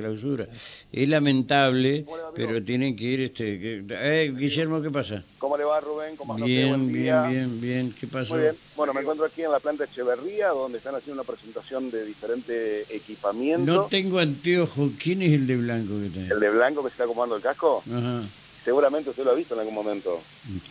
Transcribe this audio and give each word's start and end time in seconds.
clausura. 0.00 0.46
Es 0.92 1.08
lamentable, 1.08 2.04
pero 2.34 2.62
tienen 2.62 2.96
que 2.96 3.04
ir... 3.04 3.20
este 3.20 3.58
que- 3.60 3.84
eh, 3.90 4.32
Guillermo, 4.36 4.82
¿qué 4.82 4.90
pasa? 4.90 5.22
¿Cómo 5.38 5.56
le 5.56 5.64
va 5.64 5.80
Rubén? 5.80 6.16
¿Cómo? 6.16 6.34
Bien, 6.34 6.92
día. 6.92 7.22
bien, 7.28 7.30
bien, 7.32 7.60
bien. 7.60 7.94
¿Qué 7.98 8.06
pasó? 8.06 8.34
Muy 8.34 8.42
bien. 8.42 8.54
Bueno, 8.76 8.92
me 8.94 9.00
encuentro 9.00 9.24
aquí 9.26 9.42
en 9.42 9.52
la 9.52 9.60
planta 9.60 9.84
Echeverría, 9.84 10.48
donde 10.48 10.78
están 10.78 10.94
haciendo 10.94 11.22
una 11.22 11.26
presentación 11.30 11.90
de 11.90 12.04
diferente 12.04 12.82
equipamiento. 12.90 13.72
No 13.72 13.82
tengo 13.84 14.18
anteojos. 14.18 14.90
¿Quién 15.02 15.22
es 15.22 15.32
el 15.32 15.46
de 15.46 15.56
blanco 15.56 15.94
que 16.02 16.08
tiene? 16.08 16.28
El 16.32 16.40
de 16.40 16.50
blanco 16.50 16.82
que 16.82 16.88
se 16.88 16.94
está 16.94 17.04
acomodando 17.04 17.36
el 17.36 17.42
casco, 17.42 17.82
Ajá. 17.90 18.22
seguramente 18.64 19.10
usted 19.10 19.24
lo 19.24 19.30
ha 19.30 19.34
visto 19.34 19.54
en 19.54 19.60
algún 19.60 19.74
momento. 19.74 20.20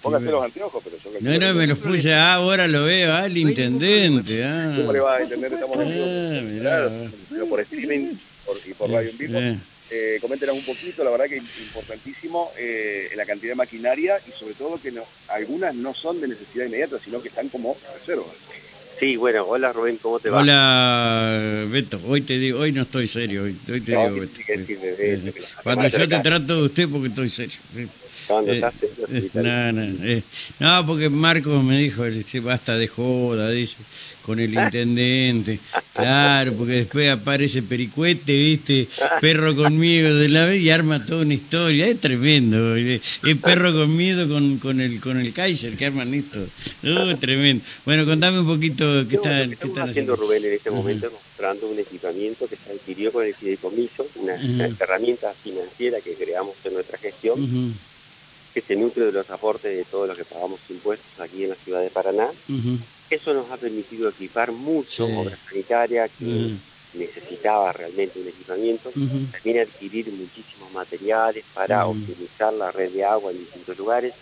Póngase 0.01 0.25
los 0.25 0.43
anteojos, 0.43 0.83
pero 0.83 0.97
yo 0.97 1.09
No, 1.21 1.37
no, 1.37 1.53
me 1.53 1.67
los 1.67 1.77
puse. 1.79 2.13
Ah, 2.13 2.33
ahora 2.35 2.67
lo 2.67 2.85
veo. 2.85 3.13
Ah, 3.13 3.25
el 3.25 3.37
intendente. 3.37 4.43
Ah. 4.43 4.73
¿Cómo 4.77 4.93
le 4.93 4.99
va 4.99 5.15
a 5.17 5.21
entender? 5.21 5.53
Estamos 5.53 5.79
en 5.79 5.87
vivo. 5.89 6.05
Ah, 6.05 6.41
mirá. 6.43 6.61
Claro, 6.61 6.91
pero 7.29 7.45
por 7.47 7.59
streaming 7.61 8.13
por, 8.49 8.67
y 8.67 8.73
por 8.73 8.89
radio 8.91 9.09
en 9.09 9.17
vivo. 9.17 9.39
Eh. 9.39 9.57
Eh, 9.91 10.19
coméntenos 10.21 10.55
un 10.55 10.63
poquito, 10.63 11.03
la 11.03 11.09
verdad 11.09 11.25
que 11.25 11.37
es 11.37 11.57
importantísimo 11.57 12.51
eh, 12.59 13.09
la 13.15 13.25
cantidad 13.25 13.53
de 13.53 13.55
maquinaria 13.55 14.21
y 14.27 14.31
sobre 14.39 14.53
todo 14.53 14.79
que 14.79 14.91
no, 14.91 15.03
algunas 15.29 15.73
no 15.73 15.95
son 15.95 16.21
de 16.21 16.27
necesidad 16.27 16.65
inmediata, 16.67 16.99
sino 17.03 17.21
que 17.21 17.29
están 17.29 17.49
como 17.49 17.75
reservas. 17.97 18.35
Sí, 18.99 19.15
bueno, 19.15 19.45
hola 19.47 19.71
Rubén, 19.73 19.97
¿cómo 19.97 20.19
te 20.19 20.29
va? 20.29 20.41
Hola, 20.41 21.65
Beto. 21.71 21.99
Hoy 22.05 22.21
te 22.21 22.33
digo, 22.33 22.59
hoy 22.59 22.71
no 22.71 22.81
estoy 22.83 23.07
serio. 23.07 23.43
Hoy, 23.43 23.55
hoy 23.71 23.81
te 23.81 23.93
No, 23.93 24.11
digo, 24.11 24.21
Beto. 24.21 24.39
que 24.45 24.65
que 24.65 25.39
las 25.39 25.63
Cuando 25.63 25.87
yo 25.87 26.07
te 26.07 26.19
trato 26.19 26.55
de 26.57 26.61
usted, 26.63 26.89
porque 26.89 27.07
estoy 27.07 27.29
serio. 27.29 27.57
¿Cuándo 28.27 28.51
Eh, 28.51 28.55
estás? 28.55 28.73
No, 29.33 29.71
no, 29.71 30.05
eh, 30.05 30.23
no, 30.59 30.85
porque 30.85 31.09
Marcos 31.09 31.63
me 31.63 31.79
dijo, 31.79 32.05
dice, 32.05 32.39
basta 32.39 32.75
de 32.75 32.87
joda, 32.87 33.49
dice, 33.49 33.77
con 34.29 34.39
el 34.39 34.53
intendente. 34.53 35.59
Claro, 35.93 36.53
porque 36.53 36.73
después 36.73 37.09
aparece 37.09 37.61
Pericuete, 37.63 38.31
viste, 38.31 38.87
perro 39.19 39.55
con 39.55 39.77
miedo 39.77 40.15
de 40.17 40.29
la 40.29 40.45
vez 40.45 40.61
y 40.61 40.69
arma 40.69 41.05
toda 41.05 41.23
una 41.23 41.33
historia. 41.33 41.87
Es 41.87 41.99
tremendo. 41.99 42.75
Es 42.75 43.01
perro 43.41 43.73
con 43.73 43.95
miedo 43.97 44.27
con, 44.27 44.59
con 44.59 44.81
el 44.81 44.99
con 44.99 45.19
el 45.19 45.33
Kaiser 45.33 45.75
que 45.75 45.87
arman 45.87 46.13
esto. 46.13 46.39
Uh, 46.83 47.15
tremendo. 47.17 47.63
Bueno, 47.85 48.05
contame 48.05 48.39
un 48.39 48.47
poquito 48.47 48.85
qué, 49.09 49.15
No, 49.15 49.23
está, 49.23 49.47
qué 49.47 49.67
están 49.67 49.89
haciendo. 49.89 50.15
Rubén 50.15 50.45
en 50.45 50.53
este 50.53 50.69
momento 50.69 51.11
mostrando 51.11 51.67
un 51.67 51.79
equipamiento 51.79 52.47
que 52.47 52.55
se 52.55 52.71
adquirió 52.71 53.11
con 53.11 53.25
el 53.25 53.33
fideicomiso, 53.33 54.05
una, 54.15 54.35
herramienta 54.79 55.33
financiera 55.33 55.99
que 56.01 56.13
creamos 56.13 56.55
en 56.65 56.73
nuestra 56.73 56.97
gestión, 56.97 57.73
que 58.61 58.65
se 58.73 58.75
nutre 58.75 59.05
de 59.05 59.11
los 59.11 59.29
aportes 59.29 59.75
de 59.75 59.85
todos 59.85 60.07
los 60.07 60.17
que 60.17 60.25
pagamos 60.25 60.61
impuestos 60.69 61.11
aquí 61.19 61.43
en 61.43 61.51
la 61.51 61.55
ciudad 61.57 61.81
de 61.81 61.91
Paraná. 61.91 62.33
ujú, 62.49 62.79
Eso 63.09 63.33
nos 63.33 63.49
ha 63.51 63.57
permitido 63.57 64.09
equipar 64.09 64.51
mucho 64.51 65.05
Sí. 65.05 65.13
obra 65.21 65.37
sanitaria 65.49 66.09
que 66.09 66.25
Ujú. 66.25 66.59
necesitaba 66.93 67.71
realmente 67.71 68.19
un 68.19 68.27
equipamiento, 68.27 68.89
ujú, 68.89 69.31
también 69.31 69.59
adquirir 69.59 70.11
muchísimos 70.11 70.71
materiales 70.71 71.45
para 71.53 71.85
optimizar 71.87 72.53
la 72.53 72.71
red 72.71 72.91
de 72.91 73.03
agua 73.03 73.31
en 73.31 73.39
distintos 73.39 73.77
lugares. 73.77 74.13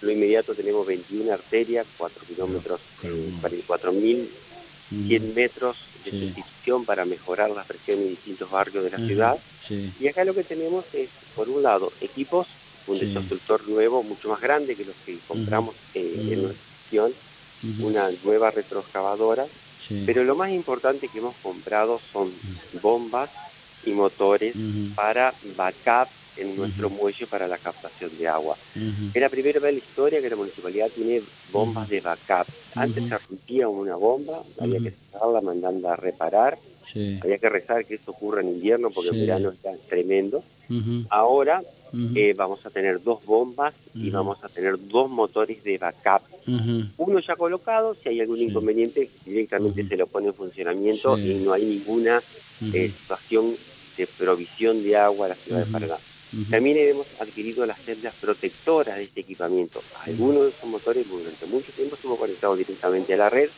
Lo 0.00 0.10
inmediato 0.10 0.54
tenemos 0.54 0.86
21 0.86 1.30
arterias, 1.32 1.86
4 1.96 2.26
kilómetros, 2.26 2.80
Qué 3.00 3.08
eh, 3.08 3.12
bueno. 3.12 3.40
44.100 3.40 5.32
metros 5.34 5.76
de 6.04 6.10
Sí. 6.10 6.20
sustitución 6.20 6.84
para 6.84 7.04
mejorar 7.04 7.50
la 7.50 7.64
presión 7.64 8.00
en 8.00 8.08
distintos 8.08 8.50
barrios 8.50 8.84
de 8.84 8.90
la 8.90 8.98
ciudad. 8.98 9.36
Sí. 9.56 9.94
Y 9.98 10.08
acá 10.08 10.24
lo 10.24 10.34
que 10.34 10.44
tenemos 10.44 10.86
es, 10.92 11.10
por 11.34 11.48
un 11.48 11.62
lado, 11.62 11.92
equipos, 12.00 12.46
un 12.86 12.94
Sí. 12.94 13.12
nuevo 13.66 14.02
mucho 14.02 14.28
más 14.28 14.40
grande 14.40 14.76
que 14.76 14.84
los 14.84 14.96
que 15.04 15.20
compramos 15.20 15.76
eh, 15.92 16.18
Ujú. 16.20 16.32
en 16.32 16.42
nuestra 16.42 16.66
gestión, 16.78 17.14
ujú, 17.62 17.86
una 17.88 18.10
nueva 18.22 18.50
retroexcavadora, 18.50 19.48
sí. 19.76 20.04
pero 20.06 20.24
lo 20.24 20.36
más 20.36 20.50
importante 20.50 21.08
que 21.08 21.18
hemos 21.18 21.36
comprado 21.38 21.98
son 21.98 22.40
bombas 22.80 23.30
y 23.82 23.92
motores 23.92 24.56
para 24.94 25.36
backup 25.42 26.10
en 26.36 26.54
nuestro 26.56 26.90
muelle 26.90 27.26
para 27.26 27.48
la 27.48 27.58
captación 27.58 28.16
de 28.16 28.28
agua. 28.28 28.58
Es 29.14 29.20
la 29.22 29.30
primera 29.30 29.58
vez 29.60 29.70
en 29.70 29.74
la 29.76 29.84
historia 29.84 30.20
que 30.20 30.28
la 30.30 30.36
municipalidad 30.36 30.90
tiene 30.92 31.22
bombas 31.48 31.88
de 31.88 32.00
backup. 32.00 32.48
Antes 32.74 33.04
se 33.08 33.18
rompía 33.18 33.68
una 33.68 33.96
bomba, 33.96 34.44
había 34.58 34.80
que 34.80 34.96
sacarla 35.10 35.40
mandando 35.40 35.88
a 35.88 35.96
reparar, 35.96 36.58
Sí. 36.82 37.18
había 37.22 37.38
que 37.38 37.48
rezar 37.48 37.86
que 37.86 37.94
eso 37.94 38.10
ocurra 38.10 38.42
en 38.42 38.48
invierno 38.50 38.90
porque 38.90 39.10
en 39.10 39.20
verano 39.20 39.50
está 39.50 39.72
tremendo. 39.88 40.44
Ujú, 40.68 41.06
Eh, 42.14 42.34
vamos 42.36 42.64
a 42.66 42.70
tener 42.70 43.02
dos 43.02 43.24
bombas 43.24 43.74
y 43.94 44.10
vamos 44.10 44.38
a 44.42 44.48
tener 44.48 44.76
dos 44.88 45.08
motores 45.10 45.62
de 45.64 45.78
backup. 45.78 46.22
Uno 46.98 47.18
ya 47.20 47.36
colocado, 47.36 47.94
si 47.94 48.08
hay 48.08 48.20
algún 48.20 48.36
Sí. 48.38 48.44
inconveniente, 48.44 49.08
directamente 49.24 49.86
se 49.86 49.96
lo 49.96 50.06
pone 50.06 50.28
en 50.28 50.34
funcionamiento 50.34 51.16
Sí. 51.16 51.32
y 51.32 51.34
no 51.44 51.52
hay 51.52 51.64
ninguna 51.64 52.22
eh, 52.72 52.90
situación 52.90 53.54
de 53.96 54.06
provisión 54.06 54.82
de 54.82 54.96
agua 54.96 55.26
a 55.26 55.28
la 55.30 55.34
ciudad 55.34 55.64
de 55.66 55.72
Paraná. 55.72 55.96
También 56.50 56.76
hemos 56.78 57.06
adquirido 57.20 57.64
las 57.66 57.78
celdas 57.80 58.14
protectoras 58.20 58.96
de 58.96 59.04
este 59.04 59.20
equipamiento. 59.20 59.80
Algunos 60.04 60.42
de 60.44 60.48
esos 60.50 60.68
motores 60.68 61.08
durante 61.08 61.46
mucho 61.46 61.72
tiempo 61.72 61.96
hemos 62.02 62.18
conectado 62.18 62.56
directamente 62.56 63.14
a 63.14 63.16
la 63.16 63.30
red. 63.30 63.48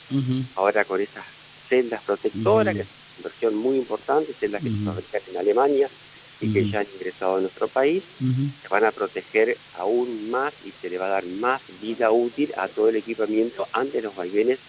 Ahora 0.55 0.85
con 0.85 1.01
esas 1.01 1.25
celdas 1.69 2.03
protectoras, 2.03 2.75
que 2.75 2.83
es 2.83 2.87
una 2.89 3.19
inversión 3.19 3.55
muy 3.57 3.77
importante, 3.79 4.33
celdas 4.33 4.63
que 4.63 4.71
se 4.71 4.77
fabrican 4.85 5.21
en 5.31 5.37
Alemania 5.39 5.89
y 6.41 6.53
que 6.53 6.71
ya 6.71 6.81
han 6.81 6.89
ingresado 6.93 7.37
a 7.37 7.41
nuestro 7.41 7.69
país, 7.69 8.05
se 8.19 8.69
van 8.69 8.85
a 8.85 8.93
proteger 8.93 9.59
aún 9.73 10.31
más 10.31 10.55
y 10.65 10.73
se 10.73 10.89
le 10.91 10.99
va 10.99 11.07
a 11.07 11.11
dar 11.11 11.27
más 11.27 11.63
vida 11.81 12.11
útil 12.13 12.53
a 12.57 12.69
todo 12.69 12.89
el 12.89 12.97
equipamiento 12.97 13.69
ante 13.73 14.01
los 14.01 14.15
vaivenes 14.15 14.61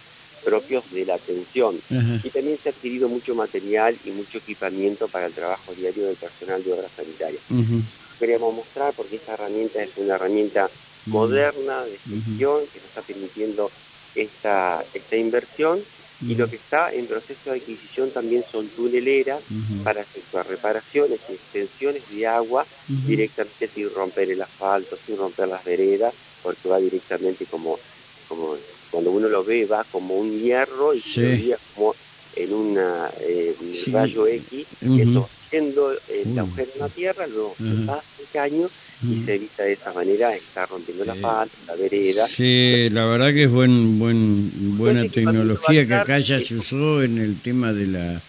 propios 0.44 0.90
de 0.90 1.04
la 1.04 1.14
atención. 1.14 1.82
Y 2.24 2.30
también 2.30 2.58
se 2.62 2.68
ha 2.68 2.72
adquirido 2.72 3.08
mucho 3.08 3.34
material 3.34 3.98
y 4.04 4.10
mucho 4.10 4.38
equipamiento 4.38 5.08
para 5.08 5.26
el 5.26 5.34
trabajo 5.34 5.74
diario 5.74 6.06
del 6.06 6.16
personal 6.16 6.62
de 6.64 6.72
obras 6.72 6.92
sanitarias. 6.96 7.42
Ujú, 7.48 7.82
queríamos 8.18 8.54
mostrar 8.54 8.94
porque 8.94 9.16
esta 9.16 9.34
herramienta 9.34 9.82
es 9.82 9.96
una 9.96 10.16
herramienta 10.16 10.70
moderna 11.06 11.86
de 11.86 11.98
gestión 11.98 12.68
que 12.72 12.80
nos 12.80 12.88
está 12.88 13.02
permitiendo 13.02 13.72
esta, 14.14 14.84
esta 14.92 15.16
inversión 15.16 15.84
y 16.26 16.34
lo 16.36 16.48
que 16.48 16.56
está 16.56 16.90
en 16.92 17.06
proceso 17.08 17.50
de 17.50 17.58
adquisición 17.58 18.12
también 18.12 18.44
son 18.50 18.74
tuneleras 18.74 19.44
para 19.82 20.02
efectuar 20.02 20.46
reparaciones 20.46 21.20
y 21.28 21.34
extensiones 21.34 22.06
de 22.08 22.26
agua 22.26 22.68
ujú. 22.88 23.06
directamente 23.06 23.68
sin 23.74 23.88
romper 23.90 24.30
el 24.30 24.42
asfalto, 24.42 24.98
sin 25.06 25.16
romper 25.16 25.48
las 25.48 25.64
veredas, 25.64 26.14
porque 26.42 26.68
va 26.68 26.78
directamente 26.78 27.46
como, 27.46 27.80
como 28.26 28.58
cuando 28.90 29.10
uno 29.12 29.28
lo 29.28 29.44
ve 29.44 29.66
va 29.66 29.84
como 29.84 30.16
un 30.16 30.38
hierro 30.38 30.94
y 30.94 31.02
Sí. 31.02 31.20
se 31.20 31.22
lo 31.22 31.32
guía 31.32 31.58
como 31.72 31.96
en 32.32 32.52
una 32.52 33.12
eh, 33.20 33.54
un 33.58 33.66
Sí. 33.66 33.92
rayo 33.92 34.26
X, 34.26 34.68
que 34.94 35.02
eso 35.02 35.30
haciendo 35.46 35.92
el 36.06 36.38
agujero 36.38 36.70
en 36.74 36.78
la 36.80 36.88
tierra, 36.90 37.26
luego 37.26 37.58
se 37.68 37.74
Ujú. 37.74 37.84
pasa 37.86 38.04
el 38.18 38.28
caño 38.30 38.70
y 39.02 39.16
Ujú. 39.16 39.26
se 39.26 39.34
evita 39.34 39.62
de 39.64 39.72
esa 39.72 39.92
manera 39.92 40.34
estar 40.34 40.68
rompiendo 40.68 41.04
la 41.04 41.12
asfalto, 41.12 41.56
la 41.66 41.76
vereda. 41.76 42.26
Sí, 42.26 42.88
la 42.90 43.06
verdad 43.06 43.32
que 43.32 43.44
es 43.44 43.50
buen, 43.50 43.98
buen, 43.98 44.50
buena 44.76 45.08
tecnología 45.08 45.86
que 45.86 45.94
acá 45.94 46.18
ya 46.18 46.38
se 46.40 46.56
usó 46.56 47.02
en 47.02 47.18
el 47.18 47.40
tema 47.40 47.72
de 47.72 47.86
la 47.86 48.24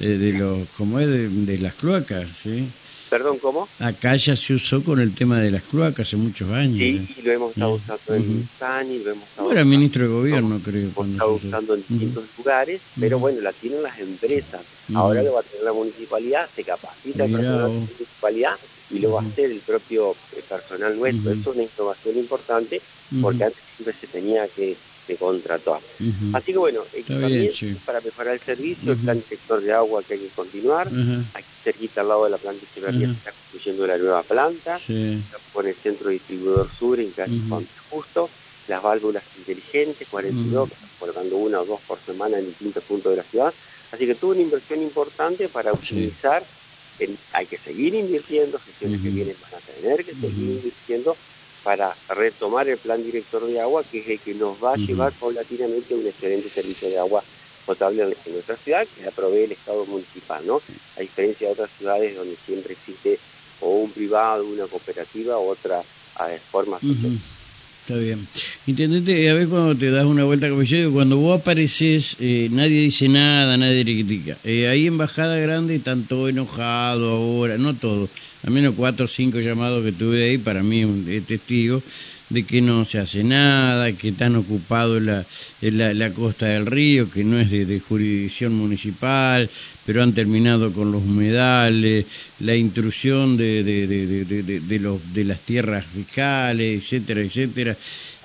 de, 0.00 0.18
de 0.18 0.32
los 0.32 0.68
como 0.70 0.98
es 1.00 1.08
de, 1.08 1.28
de 1.28 1.58
las 1.58 1.74
cloacas, 1.74 2.36
¿sí? 2.36 2.72
Perdón, 3.08 3.38
¿cómo? 3.38 3.68
Acá 3.78 4.16
ya 4.16 4.34
se 4.36 4.54
usó 4.54 4.82
con 4.82 5.00
el 5.00 5.14
tema 5.14 5.40
de 5.40 5.50
las 5.50 5.62
cloacas 5.62 6.08
hace 6.08 6.16
muchos 6.16 6.50
años. 6.50 6.76
Sí, 6.78 7.06
¿sí? 7.06 7.14
y 7.18 7.22
lo 7.22 7.32
hemos 7.32 7.50
estado 7.52 7.74
Ujú. 7.74 7.82
usando 7.82 8.14
en 8.14 8.30
Ujú. 8.38 8.48
Sani, 8.58 8.98
lo 8.98 9.10
hemos 9.12 9.28
estado 9.28 9.48
usando- 9.48 9.70
ministro 9.70 10.02
de 10.02 10.08
gobierno, 10.08 10.62
creo. 10.62 10.80
hemos 10.82 10.94
cuando 10.94 11.12
estado 11.14 11.34
usando 11.34 11.74
en 11.74 11.80
distintos 11.88 12.28
lugares, 12.36 12.82
pero 12.98 13.18
bueno, 13.18 13.40
la 13.40 13.52
tienen 13.52 13.82
las 13.82 13.98
empresas. 13.98 14.66
Ujú. 14.88 14.98
Ahora 14.98 15.22
lo 15.22 15.32
va 15.34 15.40
a 15.40 15.44
tener 15.44 15.62
la 15.64 15.72
municipalidad, 15.72 16.50
se 16.54 16.64
capacita 16.64 17.24
el 17.24 17.32
personal 17.32 17.56
de 17.70 17.74
la 17.80 17.86
municipalidad 17.96 18.60
y 18.90 18.98
lo 18.98 19.12
va 19.12 19.22
a 19.22 19.26
hacer 19.28 19.50
el 19.50 19.60
propio 19.62 20.16
eh, 20.32 20.42
personal 20.48 20.96
nuestro. 20.96 21.30
Eso 21.30 21.40
es 21.50 21.56
una 21.56 21.62
innovación 21.64 22.18
importante 22.18 22.82
porque 23.22 23.44
antes 23.44 23.62
siempre 23.76 23.94
se 24.00 24.08
tenía 24.08 24.48
que, 24.48 24.78
que 25.06 25.16
contratar. 25.16 25.80
Ujú. 26.00 26.36
Así 26.36 26.52
que 26.52 26.58
bueno, 26.58 26.86
bien, 26.92 27.00
equipamiento 27.02 27.54
sí. 27.54 27.74
para 27.84 28.00
mejorar 28.00 28.34
el 28.34 28.40
servicio, 28.40 28.92
el 28.92 28.96
Ujú. 28.98 29.04
plan 29.04 29.24
sector 29.28 29.62
de 29.62 29.72
agua 29.72 30.02
que 30.02 30.14
hay 30.14 30.20
que 30.20 30.30
continuar. 30.30 30.88
Aquí 31.34 31.48
cerquita 31.62 32.00
al 32.00 32.08
lado 32.08 32.24
de 32.24 32.30
la 32.30 32.38
planta 32.38 32.66
de 32.66 32.80
se 33.06 33.12
está 33.12 33.32
construyendo 33.32 33.86
la 33.86 33.98
nueva 33.98 34.22
planta 34.24 34.76
sí. 34.78 35.24
con 35.52 35.66
el 35.66 35.76
centro 35.76 36.10
distribuidor 36.10 36.70
sur 36.72 37.00
en 37.00 37.12
calle. 37.12 37.40
Juan 37.48 37.66
Justo, 37.88 38.30
las 38.66 38.82
válvulas 38.82 39.24
inteligentes, 39.36 40.08
42, 40.08 40.52
Ujú. 40.62 40.68
que 40.68 40.74
están 40.74 40.90
colocando 40.98 41.36
una 41.36 41.60
o 41.60 41.64
dos 41.64 41.80
por 41.86 42.04
semana 42.04 42.38
en 42.38 42.46
distintos 42.46 42.82
puntos 42.84 43.12
de 43.12 43.16
la 43.18 43.24
ciudad. 43.24 43.54
Así 43.92 44.06
que 44.06 44.16
tuvo 44.16 44.32
una 44.32 44.42
inversión 44.42 44.82
importante 44.82 45.48
para 45.48 45.72
optimizar. 45.72 46.46
en- 46.98 47.18
hay 47.30 47.46
que 47.46 47.58
seguir 47.58 47.94
invirtiendo, 47.94 48.58
gestiones 48.58 49.02
que 49.02 49.10
vienen 49.10 49.36
van 49.38 49.54
a 49.54 49.60
tener 49.60 50.02
que 50.02 50.14
seguir 50.14 50.48
invirtiendo 50.48 51.18
para 51.66 51.96
retomar 52.08 52.68
el 52.68 52.78
plan 52.78 53.02
director 53.02 53.44
de 53.44 53.58
agua, 53.58 53.82
que 53.90 53.98
es 53.98 54.06
el 54.06 54.20
que 54.20 54.34
nos 54.34 54.62
va 54.62 54.74
a 54.74 54.76
llevar 54.76 55.12
paulatinamente 55.14 55.94
a 55.94 55.96
un 55.96 56.06
excelente 56.06 56.48
servicio 56.50 56.88
de 56.88 56.96
agua 56.96 57.24
potable 57.64 58.04
en 58.24 58.34
nuestra 58.34 58.56
ciudad, 58.58 58.86
que 58.86 59.02
la 59.02 59.10
provee 59.10 59.42
el 59.42 59.52
Estado 59.52 59.84
municipal, 59.84 60.46
¿no? 60.46 60.62
A 60.96 61.00
diferencia 61.00 61.48
de 61.48 61.54
otras 61.54 61.72
ciudades 61.76 62.14
donde 62.14 62.36
siempre 62.46 62.74
existe 62.74 63.18
o 63.58 63.70
un 63.80 63.90
privado, 63.90 64.46
una 64.46 64.68
cooperativa, 64.68 65.38
otra 65.38 65.84
eh, 66.28 66.40
forma 66.52 66.76
Ujú. 66.76 67.18
Está 67.86 67.98
bien. 67.98 68.26
Intendente, 68.66 69.30
a 69.30 69.34
ver 69.34 69.48
cuando 69.48 69.78
te 69.78 69.92
das 69.92 70.06
una 70.06 70.24
vuelta, 70.24 70.48
digo, 70.48 70.92
cuando 70.92 71.18
vos 71.18 71.38
apareces, 71.38 72.16
eh, 72.18 72.48
nadie 72.50 72.80
dice 72.80 73.08
nada, 73.08 73.56
nadie 73.56 73.84
le 73.84 73.94
critica. 73.94 74.40
Eh, 74.42 74.66
ahí 74.66 74.88
en 74.88 74.98
Bajada 74.98 75.38
Grande 75.38 75.76
están 75.76 76.08
todos 76.08 76.30
enojados 76.30 77.12
ahora, 77.12 77.58
no 77.58 77.78
todos, 77.78 78.10
al 78.46 78.52
menos 78.52 78.74
cuatro 78.76 79.06
o 79.06 79.08
cinco 79.08 79.40
llamados 79.40 79.84
que 79.84 79.92
tuve 79.92 80.24
ahí, 80.24 80.38
para 80.38 80.62
mí 80.62 80.86
es 81.08 81.26
testigo 81.26 81.82
de 82.28 82.44
que 82.44 82.60
no 82.60 82.84
se 82.84 82.98
hace 82.98 83.22
nada, 83.22 83.92
que 83.92 84.08
están 84.08 84.34
ocupados 84.34 85.00
la, 85.00 85.24
la, 85.60 86.10
costa 86.10 86.46
del 86.46 86.66
río, 86.66 87.08
que 87.10 87.22
no 87.22 87.38
es 87.38 87.50
de, 87.50 87.80
jurisdicción 87.80 88.52
municipal, 88.54 89.48
pero 89.84 90.02
han 90.02 90.12
terminado 90.12 90.72
con 90.72 90.90
los 90.90 91.02
humedales, 91.02 92.06
la 92.40 92.56
intrusión 92.56 93.36
de, 93.36 93.62
de, 93.62 93.86
de, 93.86 94.60
de, 94.60 94.78
los, 94.80 95.14
de 95.14 95.24
las 95.24 95.38
tierras 95.40 95.84
fiscales, 95.86 96.82
etcétera, 96.82 97.20
etcétera. 97.20 97.76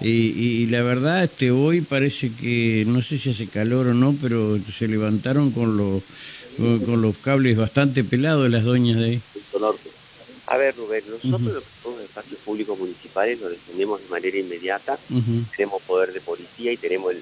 Y, 0.01 0.09
y, 0.09 0.65
la 0.67 0.81
verdad, 0.81 1.23
este 1.25 1.51
hoy 1.51 1.81
parece 1.81 2.31
que, 2.31 2.83
no 2.87 3.03
sé 3.03 3.19
si 3.19 3.29
hace 3.29 3.45
calor 3.45 3.87
o 3.87 3.93
no, 3.93 4.15
pero 4.19 4.57
se 4.59 4.87
levantaron 4.87 5.51
con 5.51 5.77
los, 5.77 6.01
con 6.57 7.03
los 7.03 7.17
cables 7.19 7.55
bastante 7.55 8.03
pelados 8.03 8.49
las 8.49 8.63
doñas 8.63 8.97
de 8.97 9.05
ahí. 9.05 9.21
A 10.51 10.57
ver, 10.57 10.75
Rubén, 10.75 11.01
nosotros 11.09 11.63
los 11.85 12.01
espacios 12.01 12.37
públicos 12.41 12.77
municipales 12.77 13.39
lo 13.39 13.47
defendemos 13.47 14.01
de 14.01 14.09
manera 14.09 14.37
inmediata, 14.37 14.99
tenemos 15.55 15.81
poder 15.83 16.11
de 16.11 16.19
policía 16.19 16.73
y 16.73 16.77
tenemos 16.77 17.13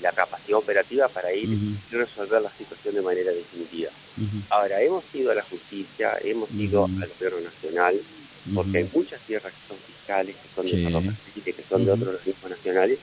la 0.00 0.12
capacidad 0.12 0.58
operativa 0.58 1.08
para 1.08 1.34
ir 1.34 1.48
y 1.50 1.94
resolver 1.94 2.40
la 2.40 2.52
situación 2.56 2.94
de 2.94 3.02
manera 3.02 3.32
definitiva. 3.32 3.90
Ahora, 4.50 4.80
hemos 4.80 5.02
ido 5.12 5.32
a 5.32 5.34
la 5.34 5.42
justicia, 5.42 6.18
hemos 6.22 6.48
ido 6.52 6.84
al 6.84 7.10
gobierno 7.18 7.40
nacional, 7.40 8.00
porque 8.54 8.78
hay 8.78 8.90
muchas 8.92 9.20
tierras 9.20 9.52
que 9.52 9.68
son 9.68 9.76
fiscales, 9.78 10.36
que 10.36 10.48
son 10.54 10.66
de 10.66 11.52
que 11.52 11.62
son 11.68 11.84
de 11.84 11.92
otros 11.92 12.08
organismos 12.08 12.50
nacionales, 12.50 12.98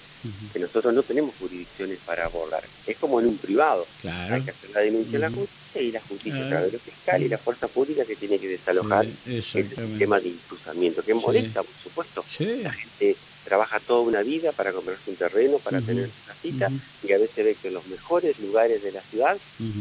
que 0.54 0.60
nosotros 0.60 0.94
no 0.94 1.04
tenemos 1.04 1.34
jurisdicciones 1.40 1.98
para 2.06 2.26
abordar. 2.26 2.64
Es 2.86 2.98
como 2.98 3.20
en 3.20 3.28
un 3.28 3.38
privado. 3.38 3.86
Hay 4.04 4.42
que 4.42 4.52
hacer 4.52 4.70
la 4.72 4.82
denuncia 4.82 5.16
en 5.16 5.22
la 5.22 5.30
justicia 5.30 5.82
y 5.82 5.92
la 5.92 6.02
justicia 6.02 6.46
a 6.46 6.50
través 6.50 6.72
de 6.72 6.80
fiscal 6.80 7.24
y 7.24 7.30
la 7.30 7.38
fuerza 7.38 7.68
pública 7.68 8.06
que 8.06 8.16
tiene 8.16 8.40
que 8.40 8.48
desalojar 8.48 9.06
el 9.26 9.44
sistema 9.44 10.20
de 10.20 10.30
impulsamiento, 10.30 11.04
que 11.04 11.14
molesta, 11.14 11.64
por 11.64 11.76
supuesto. 11.84 12.26
La 12.64 12.72
gente 12.74 13.16
trabaja 13.46 13.80
toda 13.80 14.02
una 14.02 14.22
vida 14.22 14.52
para 14.52 14.72
comprarse 14.72 15.10
un 15.10 15.16
terreno, 15.16 15.58
para 15.60 15.82
tener 15.82 16.10
y 16.44 16.62
a 16.62 17.18
veces 17.18 17.46
ve 17.46 17.56
que 17.62 17.68
en 17.68 17.74
los 17.74 17.86
mejores 17.88 18.40
lugares 18.40 18.82
de 18.82 18.92
la 18.92 19.02
ciudad 19.02 19.38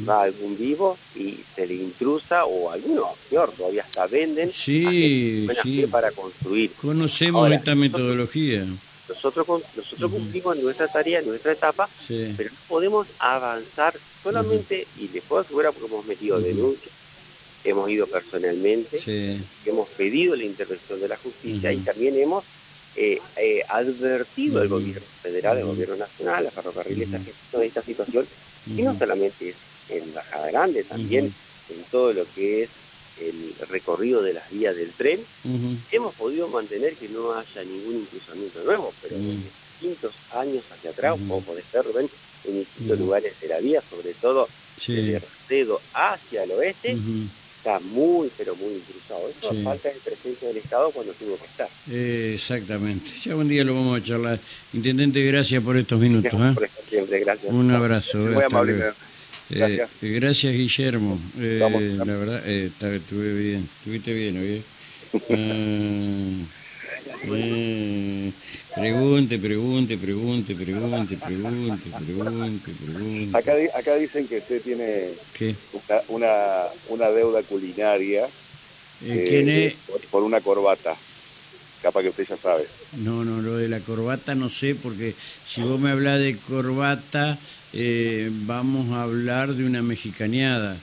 va 0.09 0.23
algún 0.23 0.59
vivo 0.59 0.99
y 1.15 1.39
se 1.55 1.67
le 1.67 1.75
intrusa, 1.75 2.45
o 2.47 2.71
algunos, 2.71 3.11
peor, 3.31 3.53
todavía 3.53 3.83
hasta 3.83 4.07
venden 4.07 4.51
sí, 4.53 5.47
para 5.91 6.11
construir. 6.11 6.73
Conocemos 6.73 7.51
esta 7.53 7.75
metodología. 7.75 8.67
Nosotros, 9.09 9.47
nosotros 9.75 10.11
cumplimos 10.11 10.59
nuestra 10.59 10.89
tarea, 10.89 11.23
nuestra 11.23 11.53
etapa, 11.53 11.89
pero 12.09 12.51
no 12.51 12.57
podemos 12.69 13.07
avanzar 13.19 13.95
solamente, 14.23 14.87
y 14.99 15.09
les 15.09 15.23
puedo 15.23 15.43
asegurar 15.43 15.73
porque 15.73 15.93
hemos 15.93 16.07
metido 16.07 16.41
denuncias, 16.41 16.93
hemos 17.65 17.89
ido 17.89 18.07
personalmente, 18.07 19.01
hemos 19.65 19.89
pedido 19.91 20.37
la 20.37 20.45
intervención 20.45 21.01
de 21.01 21.09
la 21.09 21.17
justicia 21.17 21.73
y 21.73 21.79
también 21.79 22.17
hemos 22.17 22.45
eh, 23.01 23.21
eh, 23.37 23.63
advertido 23.69 24.61
al 24.61 24.67
gobierno 24.67 25.07
federal, 25.23 25.59
al 25.59 25.67
gobierno 25.67 25.95
nacional, 25.97 26.49
a 26.49 26.51
ferrocarriles 26.51 27.09
de 27.13 27.67
esta 27.67 27.81
situación, 27.81 28.27
y 28.67 28.83
no 28.83 28.99
solamente 28.99 29.51
es 29.51 29.57
en 29.89 30.13
Bajada 30.13 30.49
Grande, 30.49 30.83
también 30.83 31.27
en 31.71 31.83
todo 31.93 32.13
lo 32.13 32.25
que 32.35 32.65
es 32.65 32.71
el 33.21 33.55
recorrido 33.69 34.21
de 34.23 34.33
las 34.33 34.51
vías 34.51 34.75
del 34.75 34.91
tren, 34.93 35.21
hemos 35.93 36.13
podido 36.17 36.49
mantener 36.49 36.95
que 36.95 37.09
no 37.11 37.33
haya 37.35 37.63
ningún 37.63 38.01
incruzamiento 38.01 38.65
nuevo, 38.65 38.93
pero 39.01 39.15
en 39.15 39.45
distintos 39.81 40.15
años 40.35 40.65
hacia 40.73 40.91
atrás, 40.91 41.13
como 41.13 41.41
puede 41.43 41.63
ser, 41.63 41.85
Rubén, 41.85 42.09
en 42.45 42.59
distintos 42.59 42.99
lugares 42.99 43.41
de 43.41 43.47
la 43.47 43.59
vía, 43.61 43.81
sobre 43.89 44.13
todo 44.15 44.49
desde 44.77 45.21
Racedo 45.21 45.81
hacia 45.95 46.43
el 46.43 46.51
oeste, 46.51 46.99
está 47.59 47.81
muy, 47.81 48.31
pero 48.37 48.55
muy 48.57 48.75
incruzado. 48.75 49.29
Eso 49.29 49.55
falta 49.63 49.89
de 49.89 49.95
presencia 49.97 50.49
del 50.49 50.59
Estado 50.59 50.91
cuando 50.91 51.13
tuvo 51.13 51.37
que 51.37 51.47
estar. 51.47 51.69
exactamente. 51.89 53.11
Ya 53.23 53.37
un 53.37 53.49
día 53.49 53.65
lo 53.65 53.75
vamos 53.75 54.01
a 54.01 54.03
charlar. 54.03 54.41
Intendente, 54.73 55.25
gracias 55.25 55.63
por 55.63 55.77
estos 55.77 56.01
minutos. 56.01 56.33
¿eh? 56.33 56.69
siempre, 56.89 57.21
gracias. 57.21 57.53
Un 57.53 57.71
abrazo. 57.71 58.19
Muy 58.19 58.43
amable. 58.43 58.93
Gracias. 59.51 59.91
Eh, 60.03 60.09
gracias, 60.21 60.53
Guillermo. 60.53 61.19
Eh, 61.39 61.97
la 61.97 62.17
verdad, 62.17 62.43
eh, 62.47 62.71
estuve 62.81 63.35
bien. 63.35 63.69
Estuviste 63.79 64.13
bien, 64.13 64.39
¿oye? 64.39 64.63
Pregunte, 68.75 69.39
pregunte, 69.39 69.97
pregunte, 69.99 70.55
pregunte, 70.55 71.17
pregunte, 71.17 71.91
pregunte, 71.91 72.71
pregunte. 72.73 73.39
Acá, 73.39 73.53
acá 73.75 73.95
dicen 73.97 74.27
que 74.27 74.39
usted 74.39 74.63
tiene 74.63 75.15
Una, 76.09 76.69
una, 76.89 77.11
deuda 77.11 77.43
culinaria 77.43 78.29
eh, 79.03 79.77
por, 79.87 80.01
por, 80.09 80.23
una 80.23 80.41
corbata. 80.41 80.97
Capaz 81.83 82.03
que 82.03 82.09
usted 82.09 82.27
ya 82.29 82.37
sabe. 82.39 82.69
No, 82.97 83.25
no, 83.25 83.41
lo 83.41 83.57
de 83.57 83.69
la 83.69 83.81
corbata 83.81 84.35
no 84.35 84.49
sé, 84.49 84.75
porque 84.75 85.15
si 85.45 85.63
vos 85.63 85.79
me 85.79 85.91
hablas 85.91 86.19
de 86.21 86.37
corbata, 86.39 87.39
eh, 87.73 88.31
vamos 88.33 88.91
a 88.93 89.03
hablar 89.03 89.55
de 89.55 89.65
una 89.65 89.83
mexicaneada. 89.83 90.77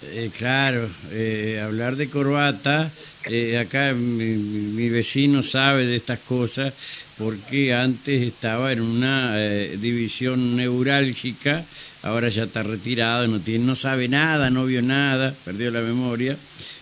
Eh, 0.00 0.30
claro, 0.36 0.88
eh, 1.10 1.60
hablar 1.60 1.96
de 1.96 2.08
corbata, 2.08 2.92
eh, 3.26 3.58
acá 3.58 3.92
mi, 3.94 4.88
vecino 4.88 5.42
sabe 5.42 5.86
de 5.86 5.96
estas 5.96 6.20
cosas 6.20 6.72
porque 7.18 7.74
antes 7.74 8.22
estaba 8.22 8.72
en 8.72 8.80
una 8.80 9.36
división 9.76 10.54
neurálgica, 10.54 11.64
ahora 12.02 12.28
ya 12.28 12.44
está 12.44 12.62
retirado, 12.62 13.26
no, 13.26 13.40
tiene, 13.40 13.64
no 13.64 13.74
sabe 13.74 14.08
nada, 14.08 14.50
no 14.50 14.66
vio 14.66 14.82
nada, 14.82 15.34
perdió 15.44 15.72
la 15.72 15.80
memoria. 15.80 16.36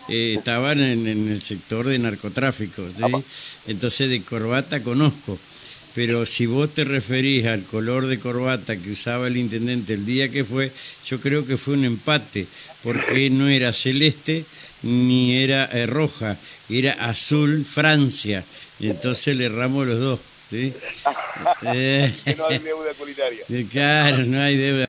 estaban 0.09 0.81
en, 0.81 1.07
en, 1.07 1.29
el 1.29 1.41
sector 1.41 1.89
de 1.89 1.99
narcotráfico, 1.99 2.87
¿sí? 2.95 3.25
entonces 3.67 4.11
de 4.11 4.23
corbata 4.23 4.83
conozco 4.83 5.39
pero 5.97 6.27
si 6.27 6.45
vos 6.45 6.69
te 6.75 6.85
referís 6.85 7.47
al 7.47 7.63
color 7.65 8.07
de 8.07 8.19
corbata 8.19 8.77
que 8.77 8.93
usaba 8.93 9.29
el 9.29 9.39
intendente 9.39 9.95
el 9.95 10.05
día 10.05 10.29
que 10.31 10.45
fue, 10.45 10.71
yo 11.07 11.19
creo 11.19 11.47
que 11.47 11.57
fue 11.57 11.73
un 11.73 11.87
empate, 11.87 12.47
porque 12.85 13.31
no 13.31 13.49
era 13.49 13.73
celeste 13.73 14.45
ni 14.83 15.43
era 15.43 15.65
eh, 15.73 15.87
roja, 15.87 16.37
era 16.69 16.93
azul 16.93 17.65
Francia, 17.65 18.45
y 18.79 18.91
entonces 18.91 19.35
le 19.37 19.47
erramos 19.47 19.87
los 19.87 19.99
dos. 19.99 20.21
¿sí? 20.51 20.75
no 21.65 22.47
hay 22.47 22.59
deuda 22.59 22.93
culinaria. 22.93 23.45
Claro, 23.73 24.25
no 24.27 24.41
hay 24.41 24.57
deuda. 24.59 24.85